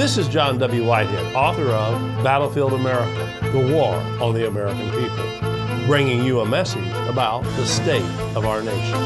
This 0.00 0.16
is 0.16 0.28
John 0.28 0.56
W. 0.56 0.86
Whitehead, 0.86 1.34
author 1.34 1.66
of 1.66 2.24
Battlefield 2.24 2.72
America 2.72 3.50
The 3.52 3.74
War 3.74 3.94
on 4.18 4.32
the 4.32 4.48
American 4.48 4.90
People, 4.92 5.86
bringing 5.86 6.24
you 6.24 6.40
a 6.40 6.46
message 6.46 6.88
about 7.06 7.44
the 7.44 7.66
state 7.66 8.00
of 8.34 8.46
our 8.46 8.62
nation. 8.62 8.98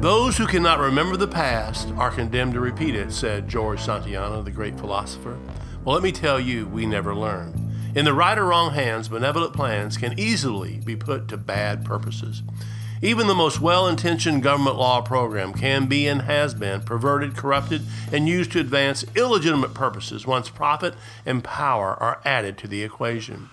Those 0.00 0.38
who 0.38 0.46
cannot 0.46 0.78
remember 0.78 1.18
the 1.18 1.28
past 1.28 1.92
are 1.98 2.10
condemned 2.10 2.54
to 2.54 2.60
repeat 2.60 2.94
it, 2.94 3.12
said 3.12 3.46
George 3.46 3.80
Santayana, 3.80 4.42
the 4.42 4.50
great 4.50 4.78
philosopher. 4.78 5.36
Well, 5.88 5.94
let 5.94 6.04
me 6.04 6.12
tell 6.12 6.38
you, 6.38 6.66
we 6.66 6.84
never 6.84 7.14
learn. 7.14 7.54
In 7.94 8.04
the 8.04 8.12
right 8.12 8.36
or 8.36 8.44
wrong 8.44 8.74
hands, 8.74 9.08
benevolent 9.08 9.54
plans 9.54 9.96
can 9.96 10.20
easily 10.20 10.82
be 10.84 10.94
put 10.94 11.28
to 11.28 11.38
bad 11.38 11.82
purposes. 11.82 12.42
Even 13.00 13.26
the 13.26 13.34
most 13.34 13.62
well 13.62 13.88
intentioned 13.88 14.42
government 14.42 14.76
law 14.76 15.00
program 15.00 15.54
can 15.54 15.86
be 15.86 16.06
and 16.06 16.20
has 16.20 16.52
been 16.52 16.82
perverted, 16.82 17.38
corrupted, 17.38 17.86
and 18.12 18.28
used 18.28 18.52
to 18.52 18.60
advance 18.60 19.06
illegitimate 19.16 19.72
purposes 19.72 20.26
once 20.26 20.50
profit 20.50 20.92
and 21.24 21.42
power 21.42 21.94
are 21.94 22.20
added 22.22 22.58
to 22.58 22.68
the 22.68 22.82
equation. 22.82 23.48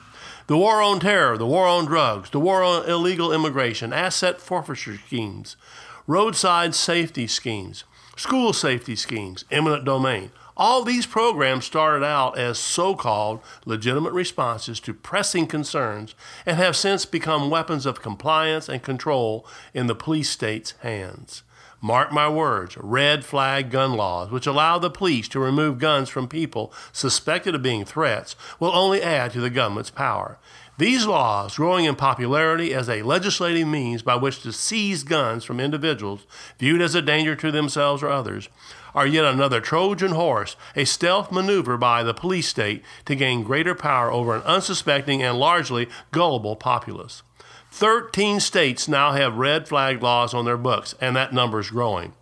The 0.48 0.58
war 0.58 0.82
on 0.82 1.00
terror, 1.00 1.38
the 1.38 1.48
war 1.48 1.66
on 1.66 1.86
drugs, 1.86 2.32
the 2.32 2.42
war 2.42 2.64
on 2.64 2.90
illegal 2.90 3.32
immigration, 3.32 3.94
asset 3.94 4.42
forfeiture 4.42 4.98
schemes, 4.98 5.56
roadside 6.06 6.76
safety 6.76 7.28
schemes, 7.28 7.86
school 8.18 8.52
safety 8.52 8.98
schemes, 8.98 9.46
eminent 9.52 9.86
domain. 9.86 10.32
All 10.58 10.84
these 10.84 11.06
programs 11.06 11.66
started 11.66 12.06
out 12.06 12.38
as 12.38 12.58
so 12.58 12.96
called 12.96 13.42
legitimate 13.66 14.14
responses 14.14 14.80
to 14.82 14.94
pressing 14.94 15.48
concerns 15.48 16.16
and 16.46 16.56
have 16.56 16.78
since 16.78 17.06
become 17.06 17.50
weapons 17.50 17.86
of 17.86 18.02
compliance 18.02 18.70
and 18.70 18.82
control 18.82 19.46
in 19.74 19.88
the 19.88 19.96
police 19.96 20.30
state's 20.30 20.72
hands. 20.80 21.44
Mark 21.82 22.14
my 22.14 22.30
words, 22.30 22.78
red 22.78 23.26
flag 23.26 23.70
gun 23.70 23.94
laws, 23.94 24.32
which 24.32 24.48
allow 24.48 24.80
the 24.80 24.90
police 24.90 25.28
to 25.28 25.42
remove 25.42 25.78
guns 25.78 26.08
from 26.08 26.28
people 26.28 26.72
suspected 26.94 27.54
of 27.54 27.62
being 27.62 27.84
threats, 27.84 28.38
will 28.58 28.74
only 28.74 29.02
add 29.02 29.34
to 29.34 29.42
the 29.42 29.50
government's 29.50 29.92
power. 29.92 30.40
These 30.78 31.06
laws, 31.06 31.56
growing 31.56 31.86
in 31.86 31.96
popularity 31.96 32.74
as 32.74 32.90
a 32.90 33.02
legislative 33.02 33.66
means 33.66 34.02
by 34.02 34.16
which 34.16 34.42
to 34.42 34.52
seize 34.52 35.04
guns 35.04 35.46
from 35.46 35.62
individuals 35.62 36.26
viewed 36.60 36.82
as 36.82 36.94
a 36.96 37.02
danger 37.02 37.34
to 37.38 37.50
themselves 37.50 38.04
or 38.04 38.10
others, 38.10 38.50
are 38.94 39.08
yet 39.08 39.24
another 39.24 39.62
Trojan 39.62 40.12
horse, 40.12 40.58
a 40.76 40.84
stealth 40.84 41.32
maneuver 41.32 41.78
by 41.78 42.04
the 42.04 42.14
police 42.14 42.50
state 42.50 42.84
to 43.06 43.16
gain 43.16 43.44
greater 43.44 43.74
power 43.74 44.12
over 44.12 44.36
an 44.36 44.42
unsuspecting 44.42 45.24
and 45.24 45.40
largely 45.40 45.88
gullible 46.12 46.58
populace. 46.58 47.24
Thirteen 47.72 48.42
states 48.42 48.88
now 48.90 49.14
have 49.14 49.38
red 49.38 49.70
flag 49.70 50.04
laws 50.04 50.34
on 50.34 50.44
their 50.44 50.58
books, 50.58 50.94
and 51.00 51.16
that 51.16 51.34
number 51.34 51.60
is 51.60 51.70
growing. 51.70 52.14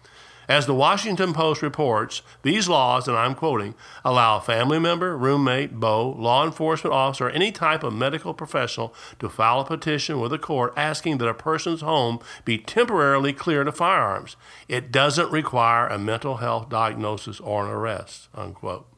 As 0.47 0.65
the 0.65 0.73
Washington 0.73 1.33
Post 1.33 1.61
reports, 1.61 2.21
these 2.41 2.67
laws, 2.67 3.07
and 3.07 3.17
I'm 3.17 3.33
quoting, 3.33 3.75
allow 4.03 4.37
a 4.37 4.41
family 4.41 4.79
member, 4.79 5.17
roommate, 5.17 5.79
beau, 5.79 6.09
law 6.09 6.45
enforcement 6.45 6.93
officer, 6.93 7.27
or 7.27 7.29
any 7.29 7.51
type 7.51 7.83
of 7.83 7.93
medical 7.93 8.33
professional 8.33 8.93
to 9.19 9.29
file 9.29 9.61
a 9.61 9.65
petition 9.65 10.19
with 10.19 10.33
a 10.33 10.37
court 10.37 10.73
asking 10.75 11.19
that 11.19 11.29
a 11.29 11.33
person's 11.33 11.81
home 11.81 12.19
be 12.43 12.57
temporarily 12.57 13.31
cleared 13.31 13.67
of 13.67 13.77
firearms. 13.77 14.35
It 14.67 14.91
doesn't 14.91 15.31
require 15.31 15.87
a 15.87 15.97
mental 15.97 16.37
health 16.37 16.69
diagnosis 16.69 17.39
or 17.39 17.65
an 17.65 17.71
arrest, 17.71 18.27
unquote. 18.35 18.92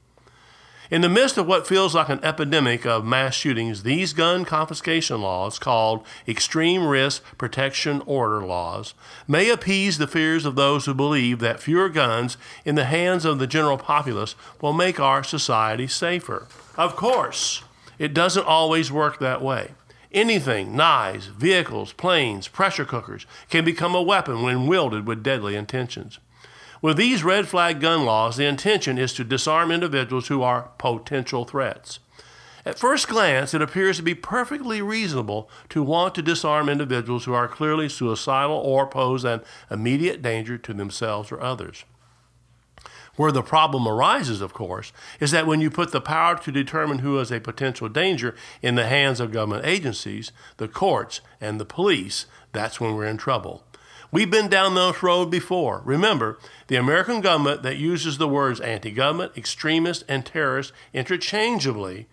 In 0.91 1.01
the 1.01 1.09
midst 1.09 1.39
of 1.39 1.47
what 1.47 1.65
feels 1.65 1.95
like 1.95 2.09
an 2.09 2.23
epidemic 2.23 2.85
of 2.85 3.03
mass 3.03 3.33
shootings, 3.33 3.81
these 3.81 4.13
gun 4.13 4.45
confiscation 4.45 5.19
laws, 5.19 5.57
called 5.57 6.05
Extreme 6.27 6.85
Risk 6.85 7.23
Protection 7.39 8.03
Order 8.05 8.45
laws, 8.45 8.93
may 9.27 9.49
appease 9.49 9.97
the 9.97 10.05
fears 10.05 10.45
of 10.45 10.55
those 10.55 10.85
who 10.85 10.93
believe 10.93 11.39
that 11.39 11.59
fewer 11.59 11.89
guns 11.89 12.37
in 12.65 12.75
the 12.75 12.85
hands 12.85 13.25
of 13.25 13.39
the 13.39 13.47
general 13.47 13.79
populace 13.79 14.35
will 14.61 14.73
make 14.73 14.99
our 14.99 15.23
society 15.23 15.87
safer. 15.87 16.47
Of 16.77 16.95
course, 16.95 17.63
it 17.97 18.13
doesn't 18.13 18.45
always 18.45 18.91
work 18.91 19.19
that 19.19 19.41
way. 19.41 19.71
Anything, 20.11 20.75
knives, 20.75 21.25
vehicles, 21.25 21.93
planes, 21.93 22.47
pressure 22.47 22.85
cookers, 22.85 23.25
can 23.49 23.65
become 23.65 23.95
a 23.95 24.03
weapon 24.03 24.43
when 24.43 24.67
wielded 24.67 25.07
with 25.07 25.23
deadly 25.23 25.55
intentions. 25.55 26.19
With 26.85 26.97
these 26.97 27.23
red 27.23 27.47
flag 27.47 27.79
gun 27.79 28.05
laws, 28.05 28.37
the 28.37 28.45
intention 28.45 28.99
is 28.99 29.11
to 29.13 29.23
disarm 29.23 29.71
individuals 29.71 30.27
who 30.27 30.43
are 30.43 30.69
potential 30.77 31.43
threats. 31.43 31.97
At 32.63 32.77
first 32.77 33.07
glance, 33.07 33.55
it 33.55 33.61
appears 33.63 33.97
to 33.97 34.03
be 34.03 34.13
perfectly 34.13 34.83
reasonable 34.83 35.49
to 35.69 35.81
want 35.81 36.13
to 36.13 36.21
disarm 36.21 36.69
individuals 36.69 37.25
who 37.25 37.33
are 37.33 37.47
clearly 37.47 37.89
suicidal 37.89 38.55
or 38.55 38.85
pose 38.85 39.25
an 39.25 39.41
immediate 39.71 40.21
danger 40.21 40.59
to 40.59 40.75
themselves 40.75 41.31
or 41.31 41.41
others. 41.41 41.85
Where 43.15 43.31
the 43.31 43.41
problem 43.41 43.87
arises, 43.87 44.39
of 44.39 44.53
course, 44.53 44.93
is 45.19 45.31
that 45.31 45.47
when 45.47 45.61
you 45.61 45.71
put 45.71 45.91
the 45.91 46.01
power 46.01 46.37
to 46.37 46.51
determine 46.51 46.99
who 46.99 47.17
is 47.17 47.31
a 47.31 47.39
potential 47.39 47.89
danger 47.89 48.35
in 48.61 48.75
the 48.75 48.85
hands 48.85 49.19
of 49.19 49.31
government 49.31 49.65
agencies, 49.65 50.31
the 50.57 50.67
courts, 50.67 51.21
and 51.41 51.59
the 51.59 51.65
police, 51.65 52.27
that's 52.51 52.79
when 52.79 52.93
we're 52.93 53.07
in 53.07 53.17
trouble. 53.17 53.63
We've 54.11 54.29
been 54.29 54.47
down 54.47 54.75
this 54.75 55.03
road 55.03 55.31
before. 55.31 55.81
Remember, 55.83 56.37
the 56.67 56.75
American 56.75 57.21
government 57.21 57.63
that 57.63 57.77
uses 57.77 58.17
the 58.17 58.27
words 58.27 58.59
anti 58.59 58.91
government, 58.91 59.33
extremist, 59.37 60.03
and 60.07 60.25
terrorist 60.25 60.71
interchangeably 60.93 62.07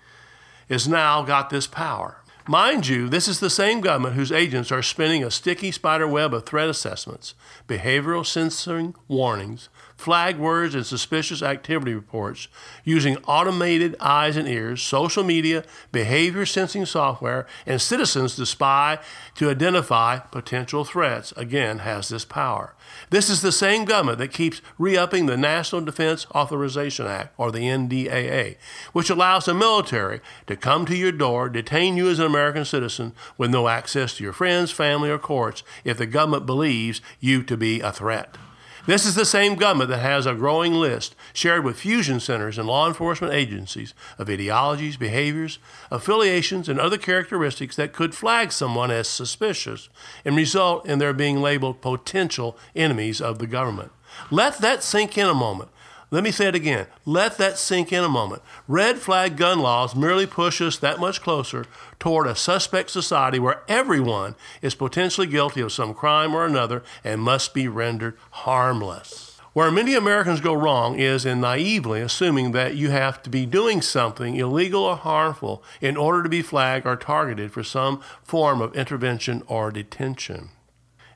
has 0.69 0.89
now 0.89 1.23
got 1.23 1.51
this 1.51 1.67
power. 1.67 2.19
Mind 2.49 2.89
you, 2.89 3.09
this 3.09 3.29
is 3.29 3.39
the 3.39 3.51
same 3.51 3.81
government 3.81 4.17
whose 4.17 4.33
agents 4.33 4.73
are 4.73 4.83
spinning 4.83 5.23
a 5.23 5.31
sticky 5.31 5.71
spider 5.71 6.09
web 6.09 6.35
of 6.35 6.45
threat 6.45 6.69
assessments, 6.69 7.35
behavioral 7.69 8.27
censoring 8.27 8.97
warnings, 9.07 9.69
flag 10.03 10.37
words, 10.37 10.75
and 10.75 10.85
suspicious 10.85 11.43
activity 11.43 11.95
reports 11.95 12.49
using 12.85 13.17
automated 13.29 13.95
eyes 14.01 14.37
and 14.37 14.49
ears, 14.49 14.83
social 14.83 15.23
media, 15.23 15.65
behavior 15.93 16.45
sensing 16.45 16.85
software, 16.85 17.47
and 17.65 17.81
citizens 17.81 18.35
to 18.35 18.45
spy 18.45 18.99
to 19.37 19.49
identify 19.49 20.19
potential 20.19 20.85
threats, 20.85 21.33
again, 21.37 21.79
has 21.79 22.09
this 22.09 22.25
power. 22.25 22.75
This 23.11 23.31
is 23.31 23.43
the 23.43 23.53
same 23.53 23.85
government 23.85 24.19
that 24.19 24.33
keeps 24.33 24.61
re 24.77 24.97
upping 24.97 25.27
the 25.27 25.37
National 25.37 25.81
Defense 25.81 26.27
Authorization 26.35 27.07
Act, 27.07 27.33
or 27.39 27.53
the 27.53 27.61
NDAA, 27.61 28.57
which 28.93 29.09
allows 29.09 29.45
the 29.45 29.55
military 29.55 30.21
to 30.49 30.57
come 30.57 30.85
to 30.87 30.97
your 30.97 31.13
door, 31.13 31.49
detain 31.49 31.97
you 31.97 32.09
as 32.09 32.19
an 32.19 32.27
American 32.27 32.65
citizen 32.65 33.13
with 33.39 33.51
no 33.51 33.69
access 33.69 34.17
to 34.17 34.25
your 34.25 34.33
friends, 34.33 34.73
family, 34.73 35.11
or 35.11 35.19
courts 35.19 35.63
if 35.85 35.97
the 35.97 36.07
government 36.07 36.45
believes 36.45 37.01
you 37.21 37.45
to 37.45 37.57
be 37.57 37.81
a 37.81 37.93
threat. 37.93 38.37
This 38.85 39.07
is 39.07 39.15
the 39.15 39.25
same 39.25 39.55
government 39.55 39.91
that 39.91 39.99
has 39.99 40.27
a 40.27 40.35
growing 40.35 40.75
list 40.75 41.15
shared 41.33 41.65
with 41.65 41.79
fusion 41.79 42.19
centers 42.19 42.59
and 42.59 42.67
law 42.67 42.89
enforcement 42.89 43.33
agencies 43.33 43.95
of 44.19 44.29
ideologies, 44.29 44.97
behaviors, 44.97 45.61
affiliations, 45.93 46.69
and 46.69 46.81
other 46.81 46.99
characteristics 46.99 47.77
that 47.77 47.93
could 47.93 48.13
flag 48.13 48.51
someone 48.51 48.91
as 48.91 49.07
suspicious 49.07 49.89
and 50.25 50.35
result 50.35 50.85
in 50.85 50.99
their 50.99 51.13
being 51.13 51.41
labeled 51.41 51.81
potential 51.81 52.59
enemies 52.75 53.21
of 53.21 53.39
the 53.39 53.47
government. 53.47 53.93
Let 54.33 54.59
that 54.59 54.83
sink 54.83 55.17
in 55.17 55.29
a 55.29 55.35
moment. 55.35 55.71
Let 56.13 56.25
me 56.25 56.31
say 56.31 56.47
it 56.47 56.55
again. 56.55 56.89
Let 57.07 57.39
that 57.39 57.57
sink 57.57 57.91
in 57.91 58.05
a 58.05 58.09
moment. 58.09 58.43
Red 58.69 58.99
flag 58.99 59.39
gun 59.39 59.61
laws 59.61 59.97
merely 59.97 60.27
push 60.27 60.61
us 60.61 60.77
that 60.77 61.01
much 61.01 61.23
closer 61.23 61.65
toward 61.99 62.27
a 62.27 62.37
suspect 62.37 62.91
society 62.91 63.39
where 63.39 63.63
everyone 63.67 64.35
is 64.61 64.75
potentially 64.75 65.27
guilty 65.27 65.63
of 65.63 65.73
some 65.73 65.95
crime 65.95 66.35
or 66.35 66.45
another 66.45 66.83
and 67.03 67.23
must 67.23 67.55
be 67.55 67.67
rendered 67.67 68.19
harmless. 68.31 69.41
Where 69.55 69.71
many 69.71 69.95
Americans 69.95 70.43
go 70.43 70.53
wrong 70.53 70.99
is 70.99 71.25
in 71.25 71.41
naively 71.41 72.03
assuming 72.03 72.53
that 72.53 72.77
you 72.77 72.91
have 72.91 73.23
to 73.23 73.31
be 73.31 73.47
doing 73.47 73.81
something 73.81 74.37
illegal 74.37 74.85
or 74.85 74.97
harmful 74.97 75.63
in 75.81 75.97
order 75.97 76.23
to 76.23 76.29
be 76.29 76.43
flagged 76.43 76.87
or 76.87 76.97
targeted 76.97 77.53
for 77.53 77.65
some 77.65 78.03
form 78.23 78.61
of 78.61 78.77
intervention 78.77 79.43
or 79.47 79.71
detention. 79.71 80.51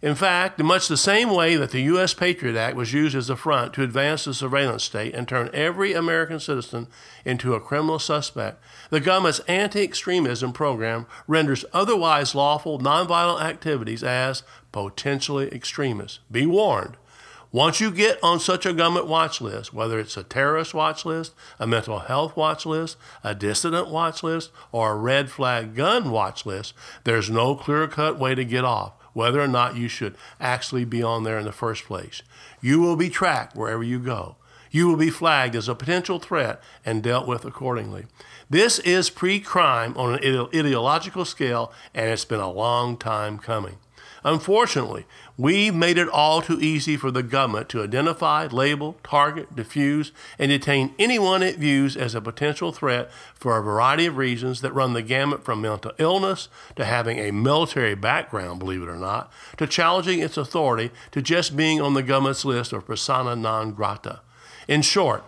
In 0.03 0.15
fact, 0.15 0.61
in 0.61 0.67
much 0.67 0.89
the 0.89 0.97
same 0.97 1.31
way 1.31 1.57
that 1.57 1.71
the 1.71 1.83
U.S. 1.83 2.13
Patriot 2.13 2.57
Act 2.57 2.77
was 2.77 2.93
used 2.93 3.17
as 3.17 3.31
a 3.31 3.37
front 3.37 3.73
to 3.75 3.83
advance 3.83 4.25
the 4.25 4.35
surveillance 4.35 4.85
state 4.85 5.15
and 5.15 5.27
turn 5.27 5.49
every 5.55 5.95
American 5.95 6.39
citizen 6.39 6.87
into 7.25 7.55
a 7.55 7.61
criminal 7.61 7.99
suspect, 7.99 8.63
the 8.91 9.01
government's 9.01 9.41
anti 9.41 9.83
extremism 9.83 10.53
program 10.53 11.07
renders 11.27 11.65
otherwise 11.73 12.35
lawful 12.35 12.79
nonviolent 12.79 13.41
activities 13.41 14.05
as 14.05 14.43
potentially 14.71 15.49
extremist. 15.49 16.21
Be 16.31 16.45
warned. 16.45 16.99
Once 17.51 17.81
you 17.81 17.91
get 17.91 18.19
on 18.23 18.39
such 18.39 18.67
a 18.67 18.75
government 18.75 19.07
watch 19.07 19.41
list, 19.41 19.73
whether 19.73 19.99
it's 19.99 20.19
a 20.19 20.23
terrorist 20.23 20.75
watch 20.75 21.07
list, 21.07 21.33
a 21.59 21.67
mental 21.67 22.01
health 22.01 22.37
watch 22.37 22.67
list, 22.67 22.99
a 23.25 23.35
dissident 23.35 23.89
watch 23.89 24.23
list, 24.23 24.51
or 24.73 24.93
a 24.93 24.97
red 24.97 25.31
flag 25.31 25.75
gun 25.75 26.11
watch 26.11 26.45
list, 26.45 26.75
there's 27.05 27.31
no 27.31 27.55
clear 27.55 27.89
cut 27.89 28.19
way 28.19 28.35
to 28.35 28.45
get 28.45 28.65
off 28.65 28.93
whether 29.17 29.41
or 29.41 29.49
not 29.49 29.77
you 29.77 29.89
should 29.89 30.15
actually 30.39 30.85
be 30.85 31.03
on 31.03 31.25
there 31.25 31.39
in 31.39 31.47
the 31.47 31.51
first 31.51 31.85
place. 31.87 32.23
You 32.61 32.83
will 32.83 32.97
be 32.97 33.09
tracked 33.09 33.57
wherever 33.57 33.83
you 33.83 33.99
go. 33.99 34.37
You 34.71 34.89
will 34.89 34.97
be 34.97 35.09
flagged 35.09 35.57
as 35.57 35.71
a 35.71 35.75
potential 35.75 36.19
threat 36.19 36.63
and 36.85 37.03
dealt 37.03 37.27
with 37.27 37.47
accordingly. 37.47 38.05
This 38.51 38.79
is 38.81 39.09
pre 39.09 39.41
crime 39.41 39.97
on 39.97 40.23
an 40.23 40.49
ideological 40.55 41.25
scale, 41.25 41.73
and 41.95 42.11
it's 42.11 42.27
been 42.27 42.41
a 42.41 42.53
long 42.53 42.99
time 42.99 43.39
coming. 43.39 43.79
Unfortunately, 44.27 45.07
we've 45.37 45.73
made 45.73 45.97
it 45.97 46.09
all 46.09 46.43
too 46.43 46.61
easy 46.61 46.97
for 46.97 47.13
the 47.13 47.23
government 47.23 47.69
to 47.69 47.85
identify, 47.85 48.49
label, 48.49 48.97
target, 49.05 49.55
defuse, 49.55 50.11
and 50.37 50.49
detain 50.49 50.93
anyone 50.99 51.45
it 51.45 51.59
views 51.59 51.97
as 51.97 52.13
a 52.13 52.21
potential 52.21 52.73
threat 52.73 53.09
for 53.37 53.57
a 53.57 53.63
variety 53.63 54.07
of 54.07 54.17
reasons 54.17 54.63
that 54.63 54.75
run 54.75 54.95
the 54.95 55.03
gamut 55.03 55.45
from 55.45 55.61
mental 55.61 55.93
illness 55.99 56.49
to 56.75 56.85
having 56.85 57.21
a 57.21 57.31
military 57.31 57.95
background, 57.95 58.59
believe 58.59 58.83
it 58.83 58.89
or 58.89 58.97
not, 58.97 59.33
to 59.59 59.65
challenging 59.65 60.19
its 60.19 60.37
authority 60.37 60.91
to 61.13 61.23
just 61.23 61.57
being 61.57 61.81
on 61.81 61.95
the 61.95 62.03
government's 62.03 62.45
list 62.45 62.73
of 62.73 62.85
persona 62.85 63.37
non 63.37 63.71
grata. 63.71 64.23
In 64.67 64.83
short, 64.83 65.23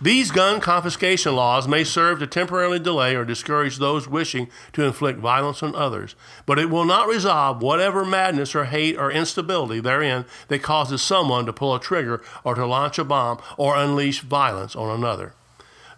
these 0.00 0.30
gun 0.30 0.60
confiscation 0.60 1.34
laws 1.34 1.66
may 1.66 1.82
serve 1.82 2.20
to 2.20 2.26
temporarily 2.26 2.78
delay 2.78 3.16
or 3.16 3.24
discourage 3.24 3.78
those 3.78 4.08
wishing 4.08 4.48
to 4.72 4.84
inflict 4.84 5.18
violence 5.18 5.62
on 5.62 5.74
others, 5.74 6.14
but 6.46 6.58
it 6.58 6.70
will 6.70 6.84
not 6.84 7.08
resolve 7.08 7.62
whatever 7.62 8.04
madness 8.04 8.54
or 8.54 8.66
hate 8.66 8.96
or 8.96 9.10
instability 9.10 9.80
therein 9.80 10.24
that 10.46 10.62
causes 10.62 11.02
someone 11.02 11.46
to 11.46 11.52
pull 11.52 11.74
a 11.74 11.80
trigger 11.80 12.22
or 12.44 12.54
to 12.54 12.64
launch 12.64 12.98
a 12.98 13.04
bomb 13.04 13.40
or 13.56 13.76
unleash 13.76 14.20
violence 14.20 14.76
on 14.76 14.88
another. 14.96 15.34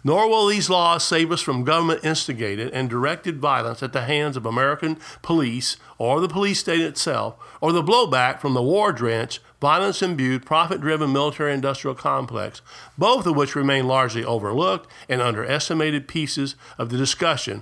Nor 0.03 0.27
will 0.27 0.47
these 0.47 0.69
laws 0.69 1.03
save 1.03 1.31
us 1.31 1.41
from 1.41 1.63
government 1.63 2.03
instigated 2.03 2.71
and 2.73 2.89
directed 2.89 3.39
violence 3.39 3.83
at 3.83 3.93
the 3.93 4.01
hands 4.01 4.35
of 4.35 4.47
American 4.47 4.97
police 5.21 5.77
or 5.99 6.19
the 6.19 6.27
police 6.27 6.59
state 6.59 6.81
itself, 6.81 7.35
or 7.61 7.71
the 7.71 7.83
blowback 7.83 8.39
from 8.39 8.55
the 8.55 8.63
war 8.63 8.91
drenched, 8.91 9.39
violence 9.61 10.01
imbued, 10.01 10.45
profit 10.45 10.81
driven 10.81 11.13
military 11.13 11.53
industrial 11.53 11.95
complex, 11.95 12.61
both 12.97 13.25
of 13.27 13.35
which 13.37 13.55
remain 13.55 13.87
largely 13.87 14.25
overlooked 14.25 14.91
and 15.07 15.21
underestimated 15.21 16.07
pieces 16.07 16.55
of 16.77 16.89
the 16.89 16.97
discussion 16.97 17.61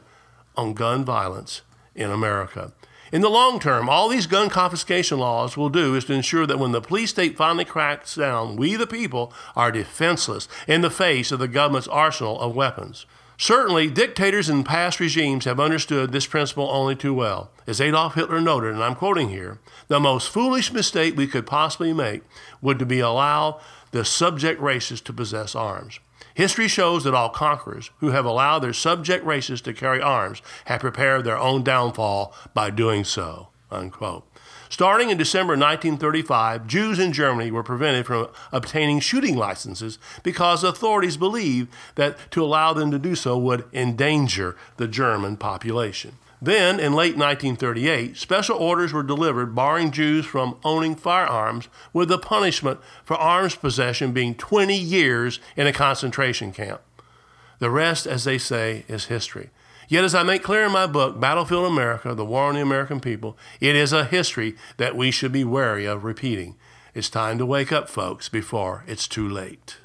on 0.55 0.73
gun 0.73 1.05
violence 1.05 1.61
in 1.93 2.09
America. 2.09 2.71
In 3.11 3.21
the 3.21 3.29
long 3.29 3.59
term, 3.59 3.89
all 3.89 4.07
these 4.07 4.27
gun 4.27 4.49
confiscation 4.49 5.17
laws 5.17 5.57
will 5.57 5.69
do 5.69 5.95
is 5.95 6.05
to 6.05 6.13
ensure 6.13 6.45
that 6.45 6.59
when 6.59 6.71
the 6.71 6.81
police 6.81 7.09
state 7.09 7.35
finally 7.35 7.65
cracks 7.65 8.15
down, 8.15 8.55
we 8.55 8.75
the 8.75 8.87
people 8.87 9.33
are 9.55 9.71
defenseless 9.71 10.47
in 10.67 10.81
the 10.81 10.91
face 10.91 11.31
of 11.31 11.39
the 11.39 11.47
government's 11.47 11.87
arsenal 11.87 12.39
of 12.39 12.55
weapons. 12.55 13.05
Certainly, 13.41 13.91
dictators 13.91 14.50
in 14.50 14.65
past 14.65 15.00
regimes 15.00 15.45
have 15.45 15.62
understood 15.62 16.12
this 16.12 16.27
principle 16.27 16.69
only 16.69 16.94
too 16.94 17.13
well. 17.13 17.51
As 17.65 17.80
Adolf 17.80 18.15
Hitler 18.15 18.41
noted, 18.41 18.74
and 18.74 18.83
I'm 18.83 18.95
quoting 18.95 19.30
here, 19.30 19.59
the 19.88 19.97
most 19.97 20.30
foolish 20.30 20.74
mistake 20.74 21.15
we 21.15 21.25
could 21.25 21.47
possibly 21.47 21.94
make 21.94 22.21
would 22.62 22.86
be 22.86 22.97
to 22.97 23.07
allow 23.07 23.62
the 23.91 24.03
subject 24.03 24.59
races 24.59 25.00
to 25.01 25.13
possess 25.13 25.56
arms. 25.56 26.01
History 26.33 26.68
shows 26.68 27.06
that 27.06 27.13
all 27.13 27.30
conquerors 27.30 27.91
who 28.00 28.09
have 28.09 28.25
allowed 28.25 28.59
their 28.59 28.74
subject 28.74 29.25
races 29.25 29.62
to 29.62 29.74
carry 29.74 30.01
arms 30.01 30.42
have 30.65 30.81
prepared 30.81 31.24
their 31.24 31.38
own 31.38 31.63
downfall 31.63 32.35
by 32.53 32.69
doing 32.69 33.06
so. 33.06 33.47
Unquote. 33.71 34.28
Starting 34.69 35.10
in 35.10 35.18
December 35.18 35.54
1935, 35.54 36.68
Jews 36.68 37.00
in 37.00 37.12
Germany 37.12 37.50
were 37.50 37.63
prevented 37.63 38.06
from 38.06 38.27
obtaining 38.51 39.00
shooting 39.00 39.36
licenses 39.36 39.98
because 40.21 40.63
authorities 40.63 41.18
believed 41.18 41.74
that 41.95 42.18
to 42.30 42.44
allow 42.44 42.71
them 42.71 42.92
to 42.92 43.00
do 43.00 43.16
so 43.16 43.36
would 43.36 43.66
endanger 43.74 44.56
the 44.77 44.88
German 44.88 45.38
population. 45.38 46.19
Then, 46.39 46.80
in 46.80 46.94
late 46.94 47.18
1938, 47.18 48.16
special 48.16 48.57
orders 48.57 48.94
were 48.94 49.04
delivered 49.04 49.56
barring 49.56 49.92
Jews 49.92 50.25
from 50.25 50.56
owning 50.63 50.95
firearms, 50.95 51.68
with 51.92 52.07
the 52.07 52.19
punishment 52.19 52.80
for 53.04 53.18
arms 53.18 53.56
possession 53.56 54.13
being 54.13 54.36
20 54.36 54.77
years 54.77 55.39
in 55.57 55.68
a 55.68 55.74
concentration 55.74 56.54
camp. 56.54 56.81
The 57.57 57.71
rest, 57.71 58.07
as 58.07 58.24
they 58.24 58.38
say, 58.38 58.86
is 58.88 59.06
history. 59.06 59.50
Yet, 59.89 60.03
as 60.03 60.13
I 60.13 60.21
make 60.21 60.44
clear 60.44 60.65
in 60.65 60.71
my 60.71 60.86
book, 60.86 61.19
Battlefield 61.19 61.65
America 61.65 62.13
The 62.13 62.24
War 62.24 62.44
on 62.44 62.53
the 62.53 62.62
American 62.62 63.00
People, 63.00 63.36
it 63.59 63.75
is 63.75 63.91
a 63.91 64.06
history 64.06 64.56
that 64.77 64.95
we 64.95 65.09
should 65.09 65.31
be 65.31 65.44
wary 65.44 65.86
of 65.86 66.03
repeating. 66.03 66.57
It's 66.94 67.09
time 67.09 67.39
to 67.39 67.45
wake 67.45 67.71
up, 67.71 67.89
folks, 67.89 68.30
before 68.30 68.83
it's 68.86 69.07
too 69.07 69.27
late. 69.27 69.77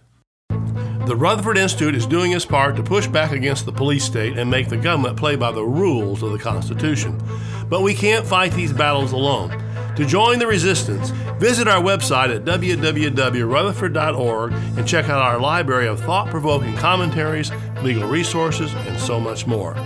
The 0.51 1.17
Rutherford 1.17 1.57
Institute 1.57 1.95
is 1.95 2.07
doing 2.07 2.33
its 2.33 2.45
part 2.45 2.77
to 2.77 2.83
push 2.83 3.07
back 3.07 3.33
against 3.33 3.65
the 3.65 3.73
police 3.73 4.05
state 4.05 4.37
and 4.37 4.51
make 4.51 4.69
the 4.69 4.77
government 4.77 5.17
play 5.17 5.37
by 5.37 5.53
the 5.53 5.65
rules 5.65 6.23
of 6.23 6.33
the 6.33 6.39
Constitution. 6.39 7.19
But 7.71 7.81
we 7.81 7.95
can't 7.95 8.27
fight 8.27 8.53
these 8.53 8.75
battles 8.75 9.13
alone. 9.13 9.59
To 9.97 10.05
join 10.05 10.39
the 10.39 10.47
resistance, 10.47 11.09
visit 11.39 11.67
our 11.67 11.81
website 11.81 12.35
at 12.35 12.45
www.rutherford.org 12.45 14.53
and 14.53 14.87
check 14.87 15.09
out 15.09 15.23
our 15.23 15.39
library 15.39 15.87
of 15.87 16.01
thought 16.01 16.29
provoking 16.29 16.77
commentaries, 16.77 17.51
legal 17.85 18.09
resources, 18.09 18.75
and 18.75 18.99
so 18.99 19.21
much 19.21 19.47
more. 19.47 19.77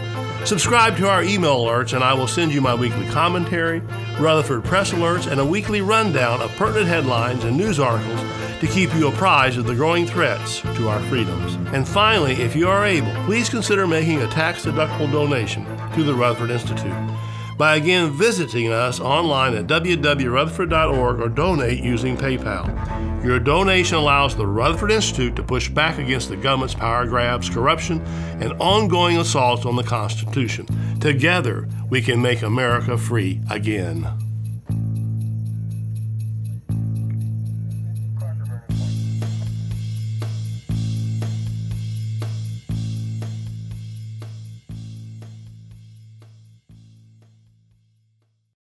Subscribe 0.44 0.96
to 0.96 1.08
our 1.08 1.22
email 1.22 1.64
alerts, 1.64 1.92
and 1.92 2.02
I 2.02 2.14
will 2.14 2.28
send 2.28 2.54
you 2.54 2.60
my 2.60 2.74
weekly 2.74 3.06
commentary, 3.08 3.80
Rutherford 4.18 4.64
Press 4.64 4.92
alerts, 4.92 5.30
and 5.30 5.40
a 5.40 5.44
weekly 5.44 5.82
rundown 5.82 6.40
of 6.40 6.50
pertinent 6.56 6.86
headlines 6.86 7.44
and 7.44 7.56
news 7.56 7.78
articles 7.78 8.20
to 8.60 8.66
keep 8.66 8.94
you 8.94 9.08
apprised 9.08 9.58
of 9.58 9.66
the 9.66 9.74
growing 9.74 10.06
threats 10.06 10.60
to 10.60 10.88
our 10.88 11.00
freedoms. 11.02 11.54
And 11.74 11.86
finally, 11.86 12.34
if 12.34 12.56
you 12.56 12.68
are 12.68 12.86
able, 12.86 13.12
please 13.24 13.48
consider 13.48 13.86
making 13.86 14.22
a 14.22 14.28
tax 14.28 14.64
deductible 14.64 15.10
donation 15.12 15.66
to 15.94 16.02
the 16.02 16.14
Rutherford 16.14 16.50
Institute 16.50 16.94
by 17.58 17.74
again 17.74 18.10
visiting 18.12 18.72
us 18.72 19.00
online 19.00 19.54
at 19.54 19.66
www.rutherford.org 19.66 21.20
or 21.20 21.28
donate 21.28 21.82
using 21.82 22.16
PayPal. 22.16 23.24
Your 23.24 23.40
donation 23.40 23.96
allows 23.96 24.36
the 24.36 24.46
Rutherford 24.46 24.92
Institute 24.92 25.34
to 25.36 25.42
push 25.42 25.68
back 25.68 25.98
against 25.98 26.28
the 26.28 26.36
government's 26.36 26.74
power 26.74 27.04
grabs, 27.04 27.50
corruption, 27.50 28.00
and 28.40 28.52
ongoing 28.60 29.18
assaults 29.18 29.66
on 29.66 29.74
the 29.74 29.82
Constitution. 29.82 30.66
Together, 31.00 31.68
we 31.90 32.00
can 32.00 32.22
make 32.22 32.42
America 32.42 32.96
free 32.96 33.40
again. 33.50 34.06